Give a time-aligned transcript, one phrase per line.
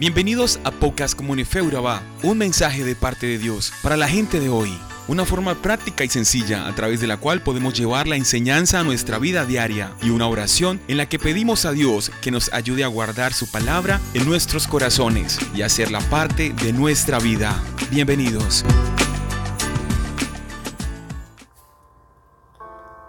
[0.00, 4.48] Bienvenidos a Pocas Comunife Urabá, un mensaje de parte de Dios para la gente de
[4.48, 4.72] hoy.
[5.08, 8.82] Una forma práctica y sencilla a través de la cual podemos llevar la enseñanza a
[8.82, 12.82] nuestra vida diaria y una oración en la que pedimos a Dios que nos ayude
[12.82, 17.62] a guardar su palabra en nuestros corazones y hacerla parte de nuestra vida.
[17.90, 18.64] Bienvenidos.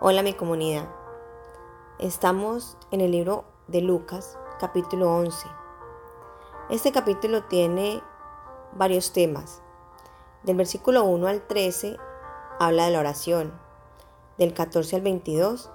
[0.01, 0.89] Hola mi comunidad.
[1.99, 5.60] Estamos en el libro de Lucas, capítulo 11.
[6.71, 8.01] Este capítulo tiene
[8.71, 9.61] varios temas.
[10.43, 11.97] Del versículo 1 al 13
[12.61, 13.51] habla de la oración.
[14.37, 15.69] Del 14 al 22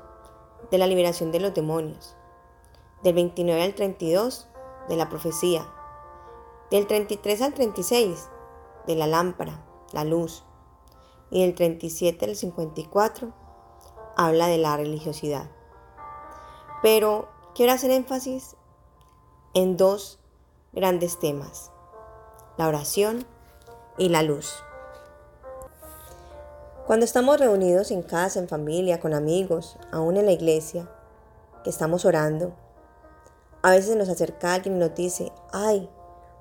[0.70, 2.16] de la liberación de los demonios.
[3.02, 4.48] Del 29 al 32
[4.88, 5.68] de la profecía.
[6.70, 8.30] Del 33 al 36
[8.87, 10.46] de la lámpara, la luz.
[11.28, 13.34] Y del 37 al 54
[14.16, 15.51] habla de la religiosidad.
[16.80, 18.56] Pero quiero hacer énfasis
[19.52, 20.21] en dos
[20.77, 21.71] grandes temas,
[22.59, 23.27] la oración
[23.96, 24.63] y la luz.
[26.87, 30.87] Cuando estamos reunidos en casa, en familia, con amigos, aún en la iglesia,
[31.65, 32.52] que estamos orando,
[33.63, 35.88] a veces nos acerca alguien y nos dice, ay,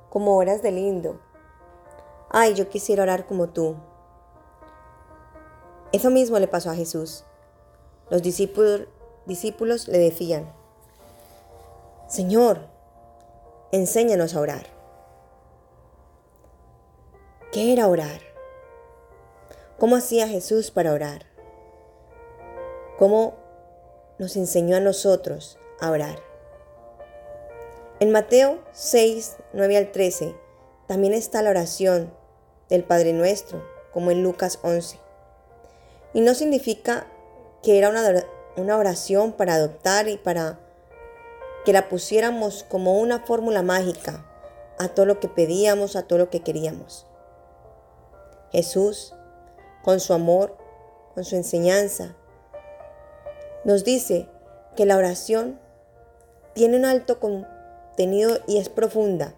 [0.10, 1.18] como oras de lindo,
[2.30, 3.78] ay, yo quisiera orar como tú.
[5.94, 7.24] Eso mismo le pasó a Jesús.
[8.10, 8.82] Los discípulos,
[9.26, 10.54] discípulos le decían,
[12.10, 12.75] Señor,
[13.76, 14.68] enséñanos a orar.
[17.52, 18.22] ¿Qué era orar?
[19.78, 21.26] ¿Cómo hacía Jesús para orar?
[22.98, 23.36] ¿Cómo
[24.18, 26.20] nos enseñó a nosotros a orar?
[28.00, 30.36] En Mateo 6, 9 al 13
[30.88, 32.14] también está la oración
[32.70, 35.00] del Padre Nuestro, como en Lucas 11.
[36.14, 37.08] Y no significa
[37.62, 37.90] que era
[38.56, 40.65] una oración para adoptar y para
[41.66, 44.24] que la pusiéramos como una fórmula mágica
[44.78, 47.08] a todo lo que pedíamos, a todo lo que queríamos.
[48.52, 49.14] Jesús,
[49.84, 50.58] con su amor,
[51.14, 52.16] con su enseñanza,
[53.64, 54.30] nos dice
[54.76, 55.60] que la oración
[56.54, 59.34] tiene un alto contenido y es profunda,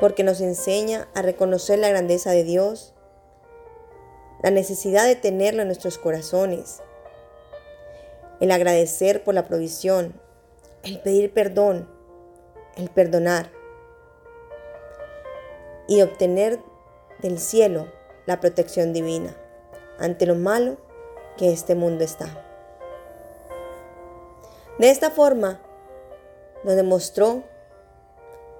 [0.00, 2.94] porque nos enseña a reconocer la grandeza de Dios,
[4.42, 6.82] la necesidad de tenerlo en nuestros corazones,
[8.40, 10.20] el agradecer por la provisión,
[10.82, 11.88] el pedir perdón,
[12.76, 13.50] el perdonar
[15.88, 16.60] y obtener
[17.20, 17.86] del cielo
[18.26, 19.36] la protección divina
[19.98, 20.78] ante lo malo
[21.36, 22.26] que este mundo está.
[24.78, 25.60] De esta forma,
[26.64, 27.44] nos demostró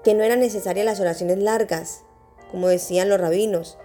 [0.05, 2.05] que no eran necesarias las oraciones largas,
[2.51, 3.79] como decían los rabinos,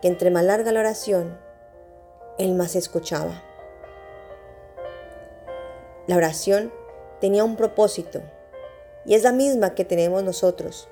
[0.00, 1.38] que entre más larga la oración,
[2.38, 3.42] él más escuchaba.
[6.06, 6.72] La oración
[7.22, 8.20] tenía un propósito
[9.04, 10.88] y es la misma que tenemos nosotros.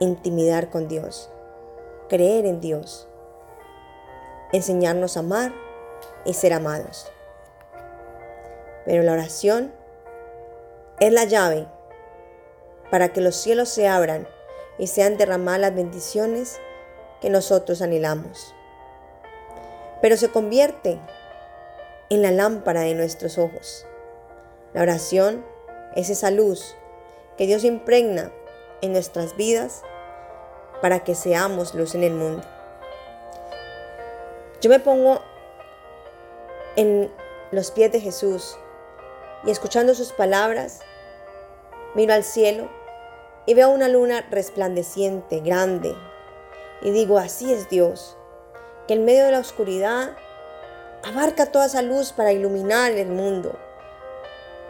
[0.00, 1.30] Intimidar con Dios,
[2.08, 3.06] creer en Dios,
[4.52, 5.52] enseñarnos a amar
[6.24, 7.06] y ser amados.
[8.84, 9.72] Pero la oración
[10.98, 11.68] es la llave
[12.90, 14.26] para que los cielos se abran
[14.76, 16.58] y sean derramadas las bendiciones
[17.20, 18.52] que nosotros anhelamos.
[20.02, 20.98] Pero se convierte
[22.10, 23.86] en la lámpara de nuestros ojos
[24.74, 25.44] la oración
[25.94, 26.74] es esa luz
[27.38, 28.32] que Dios impregna
[28.80, 29.82] en nuestras vidas
[30.82, 32.42] para que seamos luz en el mundo.
[34.60, 35.20] Yo me pongo
[36.74, 37.08] en
[37.52, 38.58] los pies de Jesús
[39.44, 40.80] y escuchando sus palabras,
[41.94, 42.68] miro al cielo
[43.46, 45.94] y veo una luna resplandeciente, grande,
[46.82, 48.16] y digo, así es Dios,
[48.88, 50.16] que en medio de la oscuridad
[51.04, 53.56] abarca toda esa luz para iluminar el mundo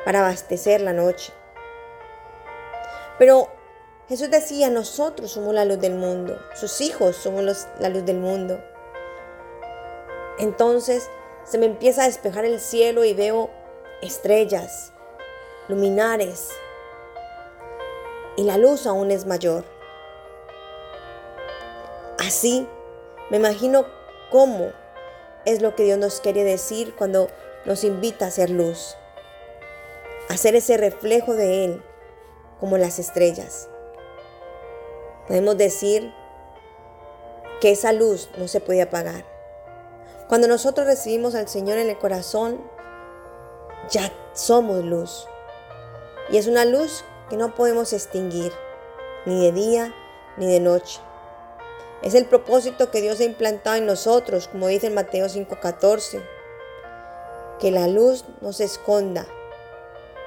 [0.05, 1.33] para abastecer la noche.
[3.19, 3.49] Pero
[4.09, 8.63] Jesús decía, nosotros somos la luz del mundo, sus hijos somos la luz del mundo.
[10.39, 11.09] Entonces
[11.45, 13.51] se me empieza a despejar el cielo y veo
[14.03, 14.93] estrellas,
[15.69, 16.51] luminares,
[18.37, 19.65] y la luz aún es mayor.
[22.19, 22.69] Así
[23.31, 23.87] me imagino
[24.31, 24.73] cómo
[25.45, 27.29] es lo que Dios nos quiere decir cuando
[27.65, 28.97] nos invita a ser luz
[30.29, 31.83] hacer ese reflejo de Él
[32.61, 33.69] como las estrellas.
[35.27, 36.13] Podemos decir
[37.61, 39.25] que esa luz no se puede apagar.
[40.29, 42.61] Cuando nosotros recibimos al Señor en el corazón,
[43.91, 45.27] ya somos luz.
[46.31, 48.53] Y es una luz que no podemos extinguir,
[49.27, 49.95] ni de día
[50.37, 51.01] ni de noche.
[52.03, 56.23] Es el propósito que Dios ha implantado en nosotros, como dice en Mateo 5:14,
[57.59, 59.27] que la luz no se esconda,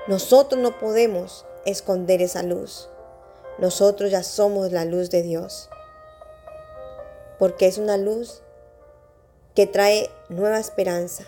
[0.07, 2.89] nosotros no podemos esconder esa luz.
[3.59, 5.69] nosotros ya somos la luz de Dios.
[7.39, 8.41] Porque es una luz
[9.53, 11.25] que trae nueva esperanza,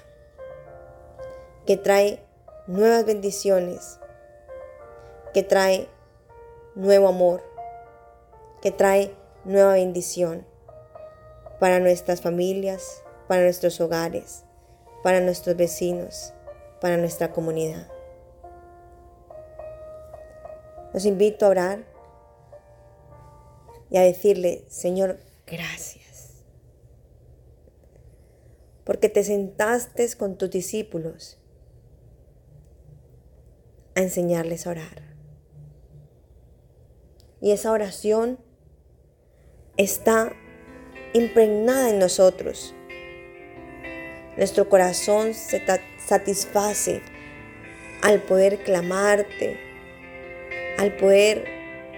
[1.66, 2.24] que trae
[2.68, 4.00] nuevas bendiciones,
[5.34, 5.90] que trae
[6.76, 7.44] nuevo amor,
[8.62, 10.46] que trae nueva bendición
[11.60, 14.46] para nuestras familias, para nuestros hogares,
[15.04, 16.34] para nuestros vecinos,
[16.80, 17.99] para nuestra comunidad.
[20.94, 21.86] Los invito a orar
[23.90, 26.44] y a decirle, Señor, gracias.
[28.84, 31.38] Porque te sentaste con tus discípulos
[33.96, 35.04] a enseñarles a orar.
[37.42, 38.40] Y esa oración
[39.78, 40.34] está
[41.14, 42.74] impregnada en nosotros.
[44.38, 45.62] Nuestro corazón se
[46.06, 47.02] satisface
[48.02, 49.60] al poder clamarte,
[50.80, 51.44] al poder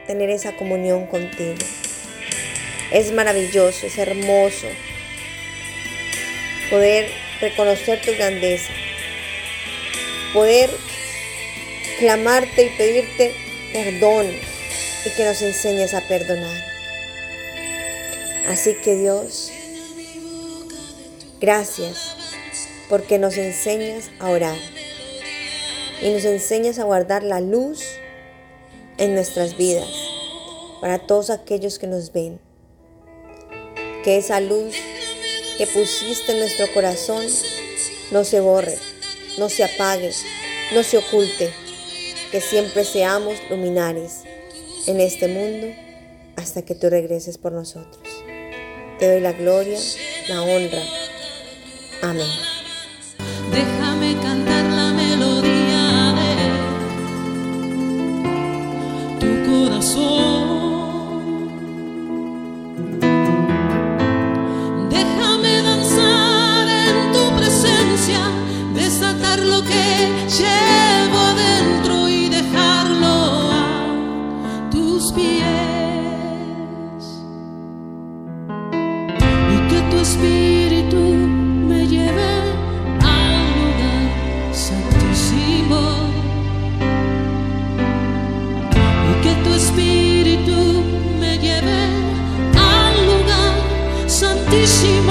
[0.08, 1.54] tener esa comunión contigo.
[2.92, 4.68] Es maravilloso, es hermoso
[6.72, 7.12] poder
[7.42, 8.74] reconocer tu grandeza,
[10.34, 10.72] poder
[12.00, 13.36] clamarte y pedirte
[13.72, 14.26] perdón
[15.06, 16.64] y que nos enseñes a perdonar.
[18.48, 19.52] Así que Dios,
[21.40, 22.16] gracias
[22.90, 24.58] porque nos enseñas a orar
[26.02, 28.01] y nos enseñas a guardar la luz
[28.98, 29.90] en nuestras vidas
[30.82, 32.40] para todos aquellos que nos ven.
[34.04, 34.76] Que esa luz
[35.58, 37.24] que pusiste en nuestro corazón
[38.12, 38.78] no se borre,
[39.38, 40.12] no se apague,
[40.74, 41.54] no se oculte,
[42.32, 44.24] que siempre seamos luminares
[44.88, 45.68] en este mundo
[46.36, 48.02] hasta que tú regreses por nosotros.
[49.00, 49.80] Te doy la gloria,
[50.28, 50.82] la honra.
[52.02, 52.28] Amén.
[89.62, 90.84] Espíritu
[91.20, 91.82] me lleve
[92.56, 93.54] al lugar
[94.08, 95.11] santísimo.